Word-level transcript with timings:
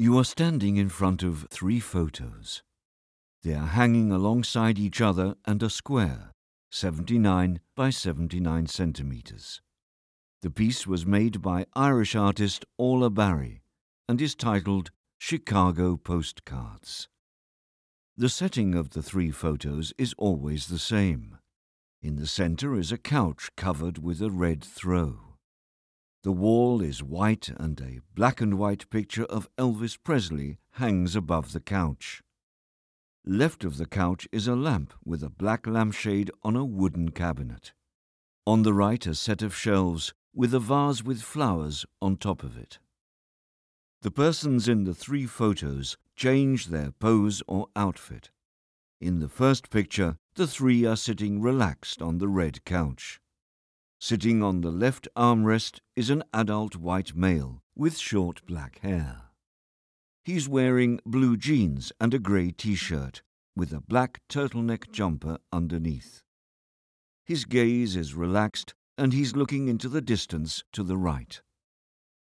You 0.00 0.16
are 0.16 0.24
standing 0.24 0.76
in 0.76 0.90
front 0.90 1.24
of 1.24 1.48
three 1.50 1.80
photos. 1.80 2.62
They 3.42 3.52
are 3.52 3.66
hanging 3.66 4.12
alongside 4.12 4.78
each 4.78 5.00
other 5.00 5.34
and 5.44 5.60
are 5.60 5.68
square, 5.68 6.30
79 6.70 7.58
by 7.74 7.90
79 7.90 8.68
centimeters. 8.68 9.60
The 10.40 10.52
piece 10.52 10.86
was 10.86 11.04
made 11.04 11.42
by 11.42 11.66
Irish 11.74 12.14
artist 12.14 12.64
Orla 12.76 13.10
Barry 13.10 13.62
and 14.08 14.22
is 14.22 14.36
titled 14.36 14.92
Chicago 15.18 15.96
Postcards. 15.96 17.08
The 18.16 18.28
setting 18.28 18.76
of 18.76 18.90
the 18.90 19.02
three 19.02 19.32
photos 19.32 19.92
is 19.98 20.14
always 20.16 20.68
the 20.68 20.78
same. 20.78 21.38
In 22.00 22.14
the 22.14 22.28
center 22.28 22.78
is 22.78 22.92
a 22.92 22.98
couch 22.98 23.50
covered 23.56 23.98
with 23.98 24.22
a 24.22 24.30
red 24.30 24.62
throw. 24.62 25.27
The 26.24 26.32
wall 26.32 26.82
is 26.82 27.00
white 27.00 27.48
and 27.56 27.80
a 27.80 28.00
black 28.14 28.40
and 28.40 28.58
white 28.58 28.90
picture 28.90 29.24
of 29.26 29.48
Elvis 29.56 29.96
Presley 30.02 30.58
hangs 30.72 31.14
above 31.14 31.52
the 31.52 31.60
couch. 31.60 32.22
Left 33.24 33.62
of 33.62 33.76
the 33.76 33.86
couch 33.86 34.26
is 34.32 34.48
a 34.48 34.56
lamp 34.56 34.92
with 35.04 35.22
a 35.22 35.30
black 35.30 35.64
lampshade 35.64 36.32
on 36.42 36.56
a 36.56 36.64
wooden 36.64 37.10
cabinet. 37.10 37.72
On 38.46 38.62
the 38.62 38.74
right, 38.74 39.06
a 39.06 39.14
set 39.14 39.42
of 39.42 39.54
shelves 39.54 40.12
with 40.34 40.52
a 40.54 40.58
vase 40.58 41.04
with 41.04 41.22
flowers 41.22 41.86
on 42.02 42.16
top 42.16 42.42
of 42.42 42.56
it. 42.56 42.80
The 44.02 44.10
persons 44.10 44.66
in 44.66 44.84
the 44.84 44.94
three 44.94 45.26
photos 45.26 45.96
change 46.16 46.66
their 46.66 46.90
pose 46.90 47.42
or 47.46 47.68
outfit. 47.76 48.30
In 49.00 49.20
the 49.20 49.28
first 49.28 49.70
picture, 49.70 50.16
the 50.34 50.48
three 50.48 50.84
are 50.84 50.96
sitting 50.96 51.40
relaxed 51.40 52.02
on 52.02 52.18
the 52.18 52.28
red 52.28 52.64
couch. 52.64 53.20
Sitting 54.00 54.44
on 54.44 54.60
the 54.60 54.70
left 54.70 55.08
armrest 55.16 55.80
is 55.96 56.08
an 56.08 56.22
adult 56.32 56.76
white 56.76 57.16
male 57.16 57.62
with 57.74 57.98
short 57.98 58.46
black 58.46 58.78
hair. 58.78 59.22
He's 60.24 60.48
wearing 60.48 61.00
blue 61.04 61.36
jeans 61.36 61.90
and 62.00 62.14
a 62.14 62.20
grey 62.20 62.52
t 62.52 62.76
shirt 62.76 63.22
with 63.56 63.72
a 63.72 63.80
black 63.80 64.20
turtleneck 64.28 64.92
jumper 64.92 65.38
underneath. 65.52 66.22
His 67.26 67.44
gaze 67.44 67.96
is 67.96 68.14
relaxed 68.14 68.72
and 68.96 69.12
he's 69.12 69.34
looking 69.34 69.66
into 69.66 69.88
the 69.88 70.00
distance 70.00 70.62
to 70.74 70.84
the 70.84 70.96
right. 70.96 71.40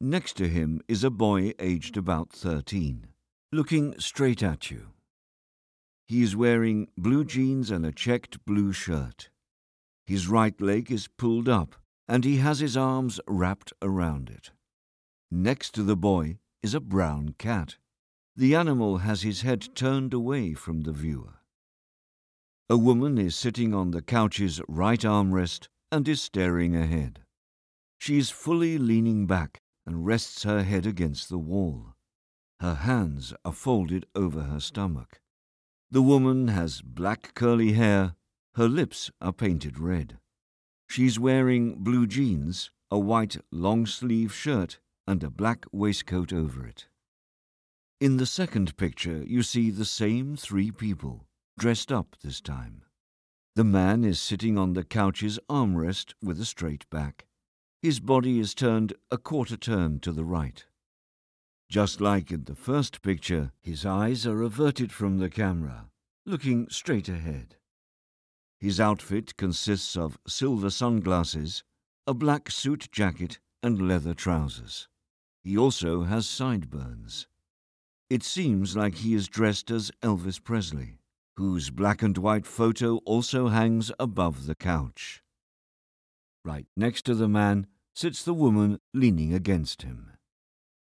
Next 0.00 0.36
to 0.38 0.48
him 0.48 0.80
is 0.88 1.04
a 1.04 1.10
boy 1.10 1.52
aged 1.60 1.96
about 1.96 2.32
13, 2.32 3.06
looking 3.52 3.94
straight 4.00 4.42
at 4.42 4.72
you. 4.72 4.88
He 6.04 6.20
is 6.24 6.34
wearing 6.34 6.88
blue 6.98 7.24
jeans 7.24 7.70
and 7.70 7.86
a 7.86 7.92
checked 7.92 8.44
blue 8.44 8.72
shirt. 8.72 9.30
His 10.06 10.28
right 10.28 10.58
leg 10.60 10.92
is 10.92 11.08
pulled 11.08 11.48
up, 11.48 11.76
and 12.06 12.24
he 12.24 12.36
has 12.36 12.60
his 12.60 12.76
arms 12.76 13.20
wrapped 13.26 13.72
around 13.80 14.28
it. 14.28 14.50
Next 15.30 15.74
to 15.74 15.82
the 15.82 15.96
boy 15.96 16.38
is 16.62 16.74
a 16.74 16.80
brown 16.80 17.34
cat. 17.38 17.76
The 18.36 18.54
animal 18.54 18.98
has 18.98 19.22
his 19.22 19.42
head 19.42 19.74
turned 19.74 20.12
away 20.12 20.54
from 20.54 20.82
the 20.82 20.92
viewer. 20.92 21.40
A 22.68 22.76
woman 22.76 23.18
is 23.18 23.36
sitting 23.36 23.72
on 23.72 23.90
the 23.90 24.02
couch's 24.02 24.60
right 24.68 25.00
armrest 25.00 25.68
and 25.92 26.08
is 26.08 26.20
staring 26.20 26.74
ahead. 26.74 27.20
She 27.98 28.18
is 28.18 28.30
fully 28.30 28.78
leaning 28.78 29.26
back 29.26 29.60
and 29.86 30.06
rests 30.06 30.42
her 30.42 30.62
head 30.62 30.86
against 30.86 31.28
the 31.28 31.38
wall. 31.38 31.94
Her 32.60 32.74
hands 32.74 33.32
are 33.44 33.52
folded 33.52 34.06
over 34.14 34.42
her 34.42 34.60
stomach. 34.60 35.20
The 35.90 36.02
woman 36.02 36.48
has 36.48 36.82
black 36.82 37.34
curly 37.34 37.72
hair 37.72 38.16
her 38.56 38.68
lips 38.68 39.10
are 39.20 39.32
painted 39.32 39.78
red. 39.78 40.18
She's 40.88 41.18
wearing 41.18 41.76
blue 41.76 42.06
jeans, 42.06 42.70
a 42.90 42.98
white 42.98 43.36
long 43.50 43.86
sleeve 43.86 44.32
shirt, 44.32 44.78
and 45.06 45.22
a 45.22 45.30
black 45.30 45.66
waistcoat 45.72 46.32
over 46.32 46.66
it. 46.66 46.86
In 48.00 48.16
the 48.16 48.26
second 48.26 48.76
picture, 48.76 49.24
you 49.26 49.42
see 49.42 49.70
the 49.70 49.84
same 49.84 50.36
three 50.36 50.70
people, 50.70 51.26
dressed 51.58 51.90
up 51.90 52.16
this 52.22 52.40
time. 52.40 52.82
The 53.56 53.64
man 53.64 54.04
is 54.04 54.20
sitting 54.20 54.58
on 54.58 54.74
the 54.74 54.84
couch's 54.84 55.38
armrest 55.48 56.14
with 56.22 56.40
a 56.40 56.44
straight 56.44 56.88
back. 56.90 57.26
His 57.82 58.00
body 58.00 58.38
is 58.38 58.54
turned 58.54 58.94
a 59.10 59.18
quarter 59.18 59.56
turn 59.56 60.00
to 60.00 60.12
the 60.12 60.24
right. 60.24 60.64
Just 61.68 62.00
like 62.00 62.30
in 62.30 62.44
the 62.44 62.54
first 62.54 63.02
picture, 63.02 63.52
his 63.60 63.84
eyes 63.86 64.26
are 64.26 64.42
averted 64.42 64.92
from 64.92 65.18
the 65.18 65.30
camera, 65.30 65.86
looking 66.26 66.68
straight 66.68 67.08
ahead. 67.08 67.56
His 68.60 68.80
outfit 68.80 69.36
consists 69.36 69.96
of 69.96 70.18
silver 70.26 70.70
sunglasses, 70.70 71.64
a 72.06 72.14
black 72.14 72.50
suit 72.50 72.88
jacket, 72.92 73.38
and 73.62 73.88
leather 73.88 74.14
trousers. 74.14 74.88
He 75.42 75.56
also 75.56 76.02
has 76.04 76.26
sideburns. 76.26 77.26
It 78.08 78.22
seems 78.22 78.76
like 78.76 78.96
he 78.96 79.14
is 79.14 79.28
dressed 79.28 79.70
as 79.70 79.90
Elvis 80.02 80.42
Presley, 80.42 80.98
whose 81.36 81.70
black 81.70 82.02
and 82.02 82.16
white 82.16 82.46
photo 82.46 82.98
also 82.98 83.48
hangs 83.48 83.90
above 83.98 84.46
the 84.46 84.54
couch. 84.54 85.22
Right 86.44 86.66
next 86.76 87.02
to 87.06 87.14
the 87.14 87.28
man 87.28 87.66
sits 87.94 88.22
the 88.22 88.34
woman 88.34 88.80
leaning 88.92 89.32
against 89.32 89.82
him. 89.82 90.12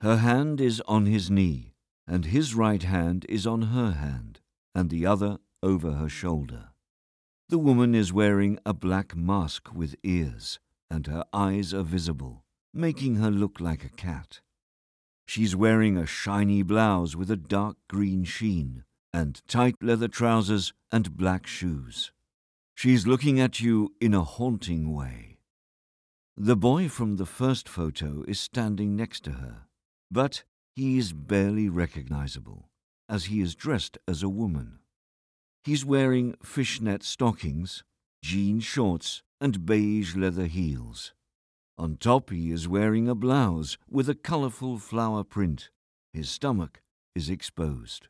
Her 0.00 0.16
hand 0.16 0.60
is 0.60 0.80
on 0.86 1.06
his 1.06 1.30
knee, 1.30 1.74
and 2.06 2.26
his 2.26 2.54
right 2.54 2.82
hand 2.82 3.26
is 3.28 3.46
on 3.46 3.62
her 3.62 3.92
hand, 3.92 4.40
and 4.74 4.90
the 4.90 5.04
other 5.06 5.38
over 5.62 5.92
her 5.92 6.08
shoulder. 6.08 6.69
The 7.50 7.58
woman 7.58 7.96
is 7.96 8.12
wearing 8.12 8.60
a 8.64 8.72
black 8.72 9.16
mask 9.16 9.74
with 9.74 9.96
ears, 10.04 10.60
and 10.88 11.08
her 11.08 11.24
eyes 11.32 11.74
are 11.74 11.82
visible, 11.82 12.44
making 12.72 13.16
her 13.16 13.28
look 13.28 13.58
like 13.58 13.84
a 13.84 13.88
cat. 13.88 14.40
She's 15.26 15.56
wearing 15.56 15.96
a 15.96 16.06
shiny 16.06 16.62
blouse 16.62 17.16
with 17.16 17.28
a 17.28 17.36
dark 17.36 17.76
green 17.88 18.22
sheen, 18.22 18.84
and 19.12 19.42
tight 19.48 19.74
leather 19.82 20.06
trousers 20.06 20.72
and 20.92 21.16
black 21.16 21.44
shoes. 21.44 22.12
She's 22.76 23.08
looking 23.08 23.40
at 23.40 23.58
you 23.58 23.94
in 24.00 24.14
a 24.14 24.22
haunting 24.22 24.94
way. 24.94 25.38
The 26.36 26.54
boy 26.54 26.88
from 26.88 27.16
the 27.16 27.26
first 27.26 27.68
photo 27.68 28.22
is 28.28 28.38
standing 28.38 28.94
next 28.94 29.24
to 29.24 29.32
her, 29.32 29.62
but 30.08 30.44
he 30.76 30.98
is 30.98 31.12
barely 31.12 31.68
recognizable, 31.68 32.68
as 33.08 33.24
he 33.24 33.40
is 33.40 33.56
dressed 33.56 33.98
as 34.06 34.22
a 34.22 34.28
woman. 34.28 34.78
He's 35.62 35.84
wearing 35.84 36.36
fishnet 36.42 37.02
stockings, 37.02 37.84
jean 38.22 38.60
shorts, 38.60 39.22
and 39.40 39.66
beige 39.66 40.16
leather 40.16 40.46
heels. 40.46 41.12
On 41.76 41.96
top, 41.96 42.30
he 42.30 42.50
is 42.50 42.68
wearing 42.68 43.08
a 43.08 43.14
blouse 43.14 43.76
with 43.88 44.08
a 44.08 44.14
colorful 44.14 44.78
flower 44.78 45.22
print. 45.22 45.70
His 46.12 46.30
stomach 46.30 46.80
is 47.14 47.28
exposed. 47.28 48.08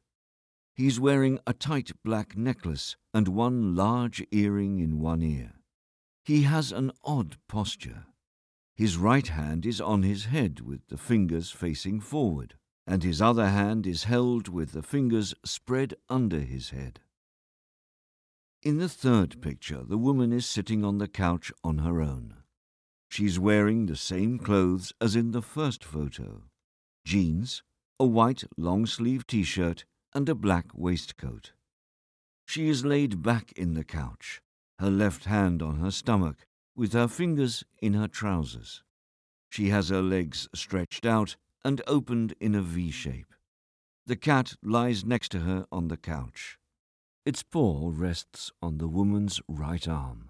He's 0.75 1.01
wearing 1.01 1.41
a 1.47 1.53
tight 1.53 1.91
black 2.05 2.37
necklace 2.37 2.97
and 3.13 3.29
one 3.29 3.75
large 3.75 4.25
earring 4.31 4.79
in 4.79 5.01
one 5.01 5.23
ear. 5.23 5.55
He 6.25 6.43
has 6.43 6.71
an 6.71 6.93
odd 7.05 7.37
posture. 7.49 8.07
His 8.77 8.97
right 8.97 9.27
hand 9.27 9.67
is 9.67 9.81
on 9.81 10.05
his 10.05 10.27
head 10.27 10.61
with 10.61 10.87
the 10.89 10.97
fingers 10.97 11.51
facing 11.51 12.01
forward, 12.01 12.55
and 12.87 13.03
his 13.03 13.21
other 13.21 13.49
hand 13.49 13.87
is 13.87 14.05
held 14.05 14.49
with 14.49 14.73
the 14.73 14.83
fingers 14.83 15.35
spread 15.45 15.95
under 16.09 16.41
his 16.41 16.71
head. 16.71 17.01
In 18.63 18.77
the 18.77 18.91
third 18.91 19.41
picture, 19.41 19.83
the 19.83 19.97
woman 19.97 20.35
is 20.35 20.45
sitting 20.45 20.85
on 20.85 20.99
the 20.99 21.09
couch 21.09 21.51
on 21.65 21.79
her 21.79 22.03
own. 22.03 22.35
She's 23.09 23.39
wearing 23.39 23.87
the 23.87 23.97
same 23.97 24.39
clothes 24.39 24.93
as 25.01 25.17
in 25.17 25.31
the 25.31 25.41
first 25.41 25.83
photo 25.83 26.43
jeans, 27.07 27.63
a 27.99 28.05
white 28.05 28.45
long 28.59 28.85
sleeve 28.85 29.27
t 29.27 29.45
shirt, 29.45 29.87
and 30.13 30.29
a 30.29 30.35
black 30.35 30.67
waistcoat. 30.75 31.53
She 32.47 32.69
is 32.69 32.85
laid 32.85 33.23
back 33.23 33.51
in 33.53 33.73
the 33.73 33.83
couch, 33.83 34.43
her 34.79 34.91
left 34.91 35.25
hand 35.25 35.63
on 35.63 35.79
her 35.79 35.91
stomach, 35.91 36.45
with 36.77 36.93
her 36.93 37.09
fingers 37.09 37.65
in 37.81 37.95
her 37.95 38.09
trousers. 38.09 38.83
She 39.49 39.71
has 39.71 39.89
her 39.89 40.03
legs 40.03 40.51
stretched 40.55 41.07
out 41.07 41.37
and 41.65 41.81
opened 41.87 42.35
in 42.41 42.55
a 42.55 42.61
V 42.61 42.91
shape. 42.91 43.33
The 44.05 44.17
cat 44.17 44.55
lies 44.63 45.03
next 45.03 45.31
to 45.31 45.41
her 45.41 45.65
on 45.73 45.89
the 45.89 45.97
couch. 45.97 46.60
Its 47.27 47.43
paw 47.43 47.91
rests 47.93 48.51
on 48.63 48.79
the 48.79 48.89
woman's 48.89 49.43
right 49.47 49.87
arm. 49.87 50.30